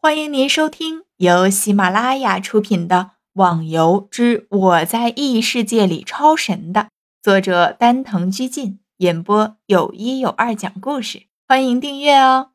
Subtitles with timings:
[0.00, 2.96] 欢迎您收听由喜马拉雅出品的
[3.32, 6.90] 《网游之我在异世界里超神》的
[7.20, 11.26] 作者丹藤居进演播，有一有二讲故事。
[11.48, 12.52] 欢迎订阅哦。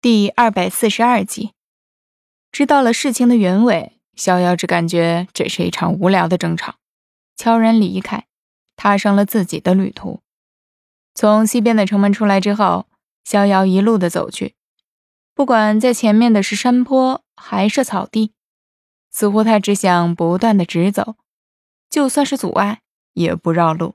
[0.00, 1.52] 第二百四十二集，
[2.50, 6.74] 知道了事情的原委，逍遥只感觉这是一场无聊的争吵，
[7.36, 8.26] 悄然离开，
[8.74, 10.20] 踏上了自己的旅途。
[11.14, 12.86] 从西边的城门出来之后。
[13.24, 14.54] 逍遥一路的走去，
[15.34, 18.32] 不管在前面的是山坡还是草地，
[19.10, 21.16] 似乎他只想不断的直走，
[21.88, 22.80] 就算是阻碍
[23.12, 23.94] 也不绕路。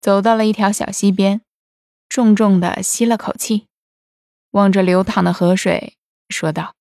[0.00, 1.40] 走到了一条小溪边，
[2.08, 3.66] 重重的吸了口气，
[4.52, 5.96] 望着流淌的河水，
[6.28, 6.74] 说道：“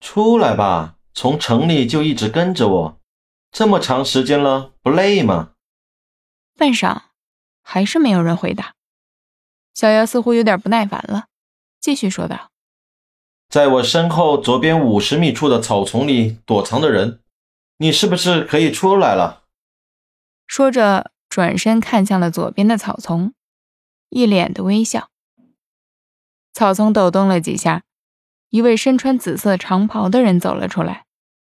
[0.00, 3.00] 出来吧，从城里就一直跟着我，
[3.50, 5.52] 这么长时间了，不累吗？”
[6.56, 7.02] 半晌，
[7.62, 8.74] 还是没有人回答。
[9.74, 11.26] 小妖似乎有点不耐烦了，
[11.80, 12.52] 继续说道
[13.50, 17.20] ：“在我身后左边五十米处的草丛里躲藏的人，
[17.78, 19.42] 你是不是可以出来了？”
[20.46, 23.34] 说着，转身看向了左边的草丛，
[24.10, 25.10] 一脸的微笑。
[26.52, 27.82] 草丛抖动了几下，
[28.50, 31.06] 一位身穿紫色长袍的人走了出来，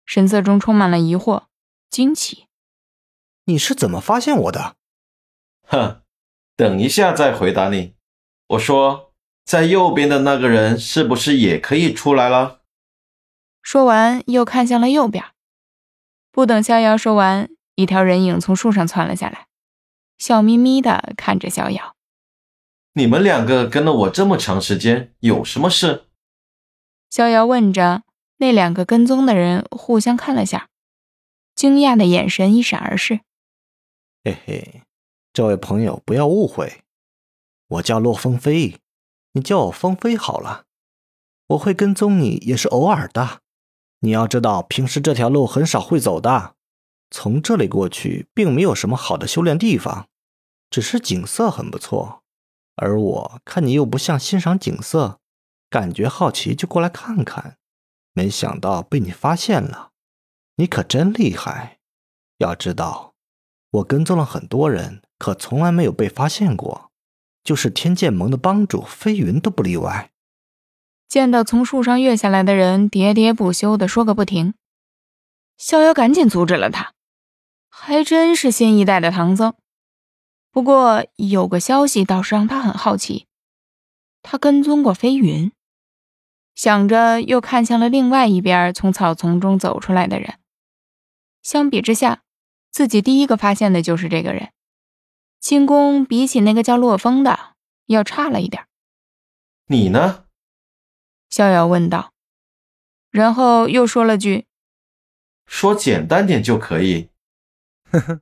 [0.06, 1.44] 神色中充满了疑惑、
[1.90, 2.46] 惊奇
[3.44, 4.76] ：“你是怎么发现我的
[5.68, 6.00] ？”“哼，
[6.56, 7.94] 等一下再回答你。”
[8.48, 9.12] 我说，
[9.44, 12.60] 在右边的那个人是不是也可以出来了？
[13.62, 15.24] 说完，又看向了右边。
[16.30, 19.46] 不等逍遥说完，一条人影从树上窜了下来，
[20.18, 21.96] 笑眯眯的看着逍遥
[22.94, 26.06] ：“你们两个跟了我这么长时间，有什么事？”
[27.10, 28.02] 逍遥问着。
[28.38, 30.68] 那两个跟踪的人互相看了下，
[31.54, 33.20] 惊讶的眼神一闪而逝。
[34.22, 34.82] 嘿嘿，
[35.32, 36.82] 这位朋友，不要误会。
[37.68, 38.80] 我叫洛风飞，
[39.32, 40.64] 你叫我风飞好了。
[41.48, 43.40] 我会跟踪你也是偶尔的。
[44.00, 46.54] 你要知道，平时这条路很少会走的。
[47.10, 50.08] 从这里过去，并没有什么好的修炼地方，
[50.68, 52.22] 只是景色很不错。
[52.74, 55.18] 而我看你又不像欣赏景色，
[55.70, 57.56] 感觉好奇就过来看看。
[58.12, 59.92] 没想到被你发现了，
[60.56, 61.78] 你可真厉害。
[62.38, 63.14] 要知道，
[63.70, 66.90] 我跟踪了很多人，可从来没有被发现过。
[67.46, 70.10] 就是天剑盟的帮主飞云都不例外。
[71.08, 74.54] 见到从树上跃下来的人，喋喋不休的说个不停。
[75.56, 76.92] 逍遥赶紧阻止了他。
[77.70, 79.54] 还真是新一代的唐僧。
[80.50, 83.26] 不过有个消息倒是让他很好奇。
[84.22, 85.52] 他跟踪过飞云，
[86.56, 90.40] 想着又看向了另外一边从草丛中走出来的人。
[91.42, 92.22] 相比之下，
[92.72, 94.50] 自己第一个发现的就是这个人。
[95.40, 97.54] 轻功比起那个叫洛风的
[97.86, 98.66] 要差了一点。
[99.66, 100.24] 你呢？
[101.28, 102.12] 逍遥问道，
[103.10, 104.46] 然后又说了句
[105.46, 107.10] ：“说简单点就可以。”
[107.90, 108.20] 呵呵，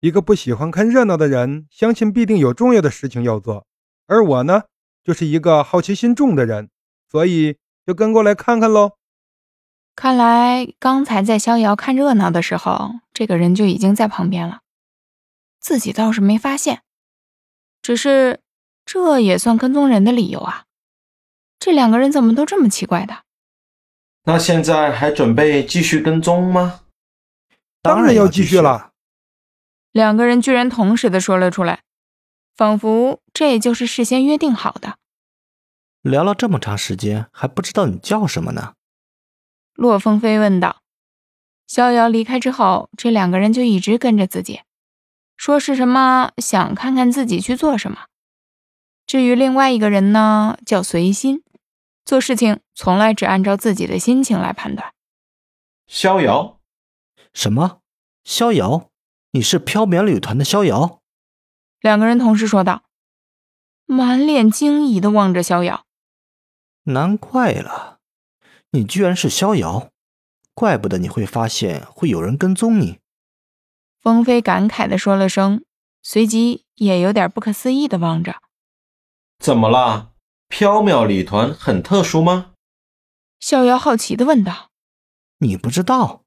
[0.00, 3.66] 一个不喜欢看热闹的人，相信必定有重要的事情要做。
[4.06, 4.64] 而我呢，
[5.04, 6.70] 就是一个好奇心重的人，
[7.10, 8.92] 所以就跟过来看看喽。
[9.94, 14.60] 看来刚才在逍遥看热闹的时候，这个人就已经在旁边了。
[15.60, 16.82] 自己倒是没发现，
[17.82, 18.40] 只是
[18.84, 20.64] 这也算跟踪人的理由啊？
[21.58, 23.24] 这两个人怎么都这么奇怪的？
[24.24, 26.80] 那现在还准备继续跟踪吗？
[27.82, 28.92] 当然要继续了。
[29.92, 31.82] 两个人居然同时的说了出来，
[32.56, 34.96] 仿佛这就是事先约定好的。
[36.02, 38.74] 聊了这么长时间，还不知道你叫什么呢？
[39.74, 40.80] 洛风飞问道。
[41.66, 44.60] 逍遥离开之后，这两个人就一直跟着自己。
[45.40, 48.04] 说是什么想看看自己去做什么。
[49.06, 51.42] 至于另外一个人呢，叫随心，
[52.04, 54.92] 做事情从来只按照自己的心情来判断。
[55.86, 56.60] 逍遥，
[57.32, 57.80] 什么？
[58.22, 58.90] 逍遥？
[59.30, 61.00] 你是缥缈旅团的逍遥？
[61.80, 62.82] 两个人同时说道，
[63.86, 65.86] 满脸惊疑的望着逍遥。
[66.82, 68.00] 难怪了，
[68.72, 69.88] 你居然是逍遥，
[70.52, 72.99] 怪不得你会发现会有人跟踪你。
[74.00, 75.62] 风飞感慨地说了声，
[76.02, 78.36] 随即也有点不可思议地望着。
[79.38, 80.12] 怎么了？
[80.48, 82.52] 缥缈旅团很特殊吗？
[83.38, 84.70] 逍遥好奇地问道。
[85.38, 86.24] 你不知道？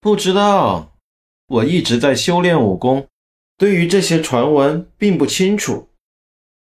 [0.00, 0.98] 不知道。
[1.46, 3.08] 我一直在修炼武功，
[3.56, 5.90] 对于这些传闻并不清楚。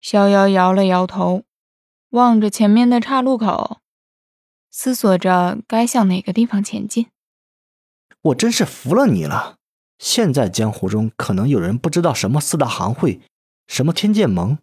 [0.01, 1.43] 逍遥摇了摇头，
[2.11, 3.81] 望着前面的岔路口，
[4.71, 7.09] 思索着该向哪个地方前进。
[8.23, 9.58] 我真是服了你了。
[9.99, 13.21] 现在江湖中可能有人不知道什么四大行会，
[13.67, 14.59] 什么天剑盟，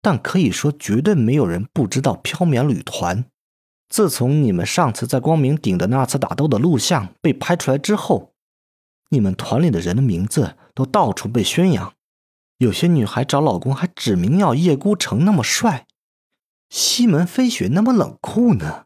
[0.00, 3.24] 但可以说绝对没有人不知道飘渺旅团。
[3.88, 8.32] 自从你们上次在光明顶的那次打斗的录像被拍出来之后，
[9.10, 11.94] 你们团里的人的名字都到处被宣扬。
[12.58, 15.86] 有些女孩找老公还指明要叶孤城那么帅，
[16.68, 18.84] 西门飞雪那么冷酷呢。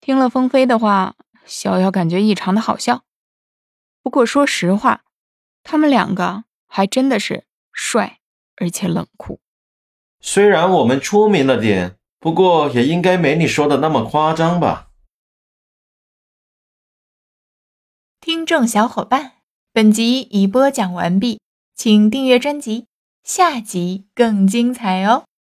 [0.00, 1.14] 听了风飞的话，
[1.46, 3.04] 逍遥感觉异常的好笑。
[4.04, 5.02] 不过说实话，
[5.64, 8.20] 他们两个还真的是帅
[8.54, 9.40] 而且冷酷。
[10.20, 11.96] 虽然我们出名了点。
[12.24, 14.88] 不过也应该没你说的那么夸张吧。
[18.18, 19.42] 听众小伙伴，
[19.74, 21.42] 本集已播讲完毕，
[21.74, 22.86] 请订阅专辑，
[23.22, 25.26] 下集更精彩哦。